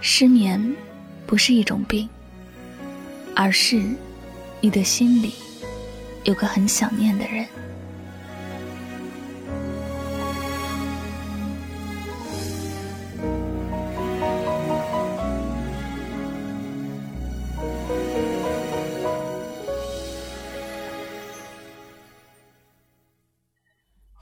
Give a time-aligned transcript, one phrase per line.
[0.00, 0.74] 失眠
[1.26, 2.08] 不是一种病，
[3.34, 3.82] 而是
[4.60, 5.34] 你的心里
[6.24, 7.46] 有个很想念的人。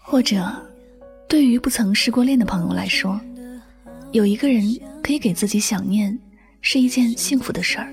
[0.07, 0.45] 或者，
[1.29, 3.21] 对于不曾失过恋的朋友来说，
[4.15, 4.75] 有一个人。
[5.05, 6.19] 可以给自己想念，
[6.63, 7.93] 是一件幸福的事儿。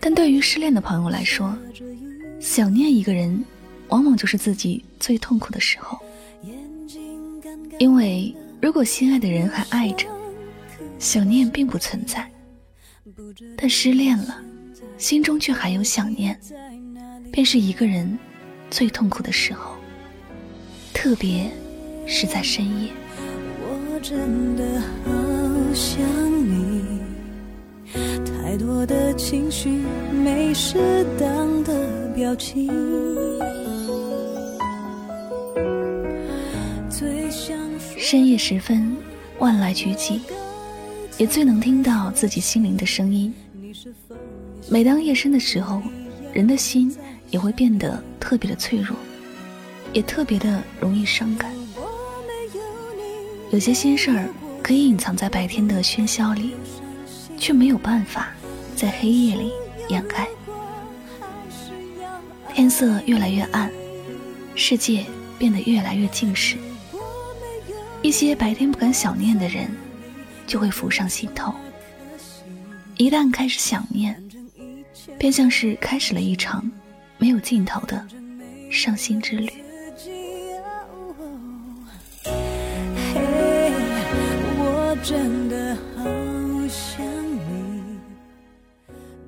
[0.00, 1.54] 但对于失恋的朋友来说，
[2.40, 3.44] 想念一个人，
[3.88, 5.98] 往往就是自己最痛苦的时候。
[7.78, 10.08] 因为如果心爱的人还爱着，
[10.98, 12.22] 想念并不存在；
[13.54, 14.42] 但失恋了，
[14.96, 16.40] 心中却还有想念，
[17.30, 18.18] 便是一个人
[18.70, 19.76] 最痛苦的时候。
[20.94, 21.50] 特别
[22.06, 22.90] 是在深夜。
[24.08, 25.10] 真的好
[25.74, 25.98] 想
[26.48, 26.80] 你，
[28.24, 29.80] 太多的情绪，
[30.12, 32.70] 没适当的表情。
[37.98, 38.96] 深夜时分，
[39.40, 40.20] 万籁俱寂，
[41.18, 43.34] 也最能听到自己心灵的声音。
[44.70, 45.82] 每当夜深的时候，
[46.32, 46.96] 人的心
[47.32, 48.96] 也会变得特别的脆弱，
[49.92, 51.55] 也特别的容易伤感。
[53.50, 54.28] 有些心事儿。
[54.62, 56.56] 可以隐藏在白天的喧嚣里，
[57.38, 58.32] 却没有办法
[58.74, 59.52] 在黑夜里
[59.88, 60.26] 掩盖。
[62.52, 63.70] 天色越来越暗，
[64.56, 65.06] 世界
[65.38, 66.56] 变得越来越静时，
[68.02, 69.70] 一些白天不敢想念的人，
[70.48, 71.54] 就会浮上心头。
[72.96, 74.20] 一旦开始想念，
[75.16, 76.68] 便像是开始了一场
[77.18, 78.04] 没有尽头的
[78.68, 79.48] 伤心之旅。
[85.08, 86.02] 真的好
[86.68, 87.00] 想
[87.36, 87.80] 你。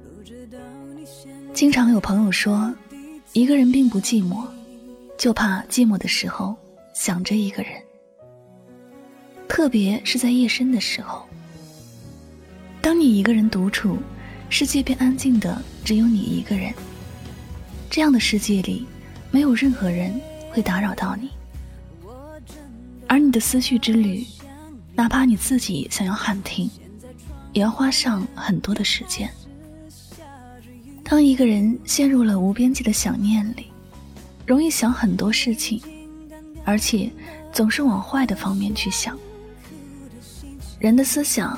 [0.02, 0.58] 不知道
[0.96, 1.06] 你
[1.54, 2.74] 经常有朋友说，
[3.32, 4.44] 一个人并不寂寞，
[5.16, 6.56] 就怕寂寞的时候
[6.94, 7.70] 想着一个人。
[9.46, 11.24] 特别是在夜深的时候，
[12.82, 13.98] 当你一个人独处，
[14.50, 16.74] 世界便安静的只有你一个人。
[17.88, 18.84] 这样的世界里，
[19.30, 20.12] 没有任何人
[20.50, 21.30] 会打扰到你，
[23.06, 24.26] 而你的思绪之旅。
[24.98, 26.68] 哪怕你自己想要喊停，
[27.52, 29.30] 也要花上很多的时间。
[31.04, 33.66] 当一个人陷入了无边际的想念里，
[34.44, 35.80] 容易想很多事情，
[36.64, 37.08] 而且
[37.52, 39.16] 总是往坏的方面去想。
[40.80, 41.56] 人的思想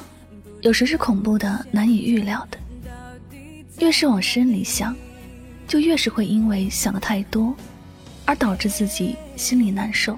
[0.61, 2.59] 有时是恐怖的、难以预料的，
[3.79, 4.95] 越是往深里想，
[5.67, 7.57] 就越是会因为想的太多，
[8.27, 10.15] 而导致自己心里难受。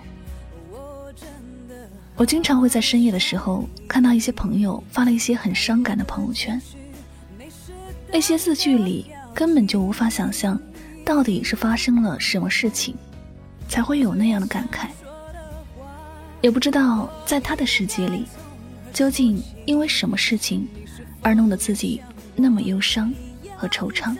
[2.22, 6.62] 我经常会在深夜的时候看到一些朋友发了一些很伤感的朋友圈，
[8.12, 10.56] 那些字句里根本就无法想象
[11.05, 12.94] 到底是发生了什么事情，
[13.69, 14.87] 才会有那样的感慨。
[16.41, 18.25] 也不知道在他的世界里，
[18.93, 20.65] 究竟因为什么事情
[21.22, 22.00] 而弄得自己
[22.37, 23.12] 那么忧伤
[23.56, 24.16] 和惆怅。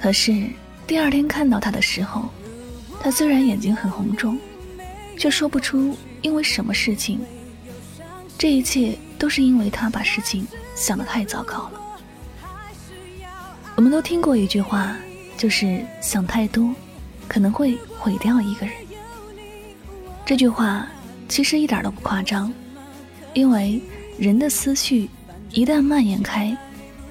[0.00, 0.46] 可是
[0.86, 2.28] 第二天看到他的时候，
[3.00, 4.38] 他虽然眼睛很红肿，
[5.20, 5.94] 却说不出。
[6.22, 7.20] 因为什么事情？
[8.36, 11.80] 这一切都是因为他把事情想得太糟糕了。
[13.74, 14.96] 我们都听过一句话，
[15.36, 16.74] 就是想太多，
[17.26, 18.74] 可能会毁掉一个人。
[20.26, 20.86] 这句话
[21.26, 22.52] 其实一点都不夸张，
[23.32, 23.80] 因为
[24.18, 25.08] 人的思绪
[25.50, 26.54] 一旦蔓延开，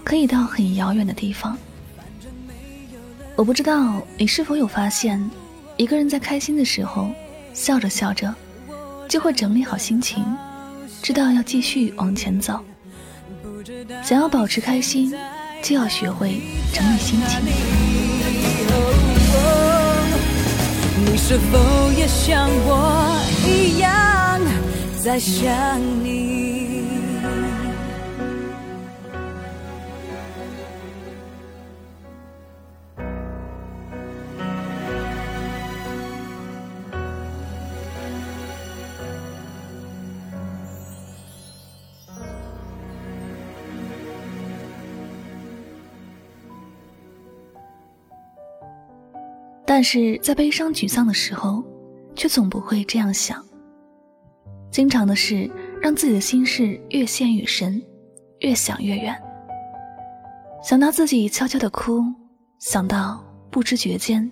[0.04, 1.57] 可以到很遥远的地方。
[3.36, 5.19] 我不知道你是否有发现，
[5.78, 7.12] 一个人在开心的时候，
[7.59, 8.33] 笑着笑着。
[9.09, 10.23] 就会整理好心情，
[11.01, 12.63] 知道要继续往前走。
[14.03, 15.11] 想要保持开心，
[15.63, 16.39] 就要学会
[16.71, 17.41] 整理心情。
[21.06, 24.39] 你是否也像我一样
[25.03, 26.58] 在想你？
[49.69, 51.63] 但是在悲伤沮丧的时候，
[52.16, 53.45] 却总不会这样想。
[54.71, 55.48] 经常的是
[55.80, 57.80] 让自己的心事越陷越深，
[58.39, 59.16] 越想越远。
[60.63, 62.04] 想到自己悄悄的哭，
[62.57, 64.27] 想到不知觉间，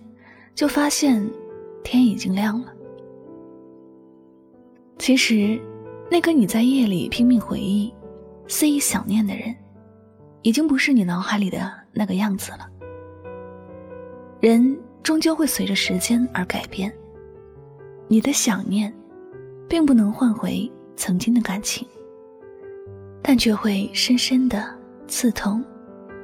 [0.56, 1.24] 就发现
[1.84, 2.74] 天已经亮了。
[4.98, 5.62] 其实，
[6.10, 7.94] 那个你在夜里拼命回忆、
[8.48, 9.56] 肆意想念的人，
[10.42, 12.68] 已经不是你脑海里的那个样子了。
[14.40, 14.76] 人。
[15.08, 16.92] 终究会随着时间而改变。
[18.10, 18.94] 你的想念，
[19.66, 21.88] 并不能换回曾经的感情，
[23.22, 24.62] 但却会深深的
[25.08, 25.64] 刺痛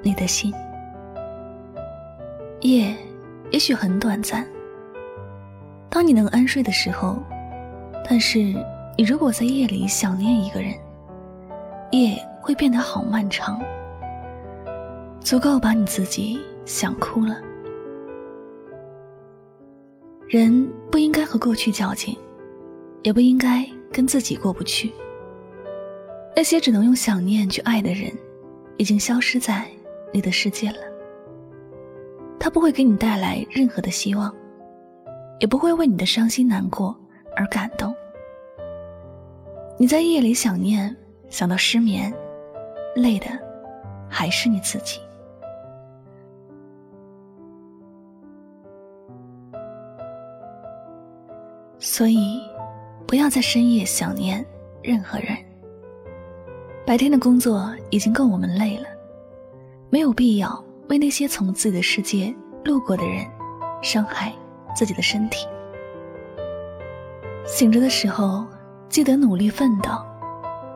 [0.01, 0.53] 你的心。
[2.59, 2.93] 夜
[3.51, 4.45] 也许很短暂，
[5.89, 7.23] 当你能安睡的时候，
[8.05, 8.39] 但是
[8.97, 10.73] 你如果在夜里想念一个人，
[11.91, 13.61] 夜会变得好漫长，
[15.21, 17.39] 足够把你自己想哭了。
[20.33, 22.17] 人不应该和过去较劲，
[23.03, 24.91] 也不应该跟自己过不去。
[26.35, 28.11] 那些只能用想念去爱的人，
[28.77, 29.63] 已经消失在
[30.11, 30.77] 你的世界了。
[32.39, 34.35] 他不会给你带来任何的希望，
[35.39, 36.99] 也不会为你的伤心难过
[37.35, 37.93] 而感动。
[39.77, 40.97] 你在夜里想念，
[41.29, 42.11] 想到失眠，
[42.95, 43.27] 累的
[44.09, 44.99] 还是你自己。
[51.85, 52.41] 所以，
[53.05, 54.43] 不要在深夜想念
[54.81, 55.37] 任何人。
[56.85, 58.85] 白天的工作已经够我们累了，
[59.89, 62.33] 没有必要为那些从自己的世界
[62.63, 63.25] 路过的人，
[63.81, 64.31] 伤害
[64.73, 65.45] 自己的身体。
[67.45, 68.45] 醒着的时候，
[68.87, 69.91] 记得努力奋斗，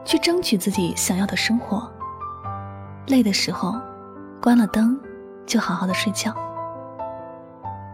[0.04, 1.90] 去争取自己想要的生活。
[3.08, 3.80] 累的时候，
[4.42, 5.00] 关了灯，
[5.46, 6.36] 就好好的睡觉。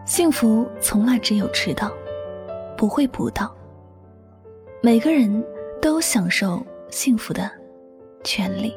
[0.04, 1.88] 幸福从来只有迟到。
[2.76, 3.54] 不会补到。
[4.82, 5.44] 每个人
[5.80, 7.50] 都享受幸福的
[8.22, 8.74] 权利。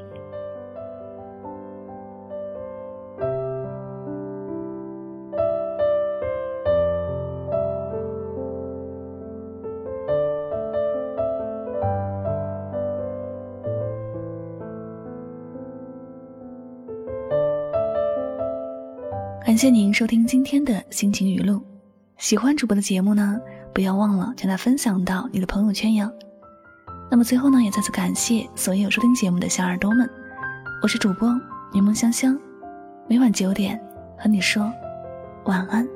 [19.43, 21.61] 感谢您收听今天的心情语录。
[22.17, 23.39] 喜欢主播的节目呢？
[23.77, 26.11] 不要忘了将它分享到你的朋友圈呀。
[27.11, 30.09] 那么最后呢，也再次感谢所有收听节目的小耳朵们，
[30.81, 31.29] 我是主播
[31.71, 32.35] 柠檬香香，
[33.07, 33.79] 每晚九点
[34.17, 34.73] 和你说
[35.45, 35.87] 晚安。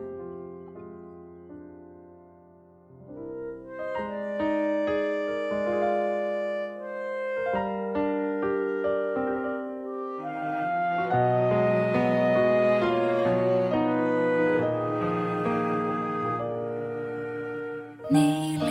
[18.12, 18.52] 你。
[18.60, 18.71] 离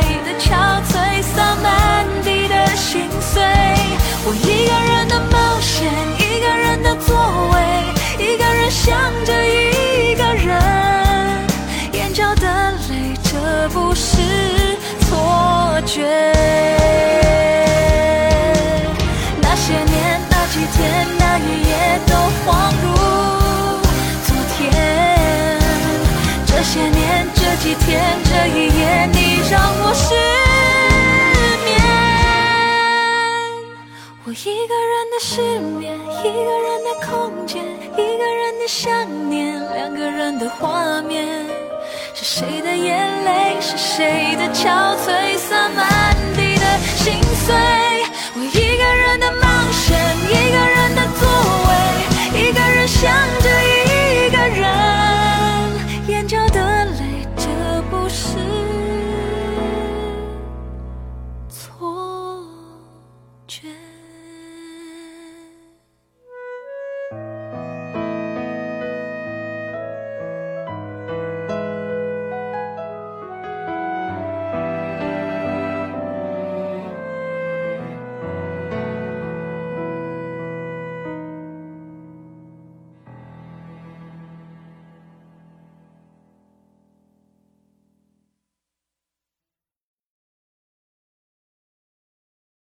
[27.71, 30.13] 几天，这一夜，你让我失
[31.63, 31.69] 眠。
[34.25, 35.39] 我一个人的失
[35.79, 37.63] 眠，一个人的空间，
[37.93, 38.89] 一个人的想
[39.29, 41.25] 念，两个人的画面。
[42.13, 47.80] 是谁的眼泪，是谁的憔悴，洒满地的心碎。